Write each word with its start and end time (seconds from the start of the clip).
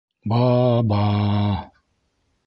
—Ба-ба-а! 0.29 1.71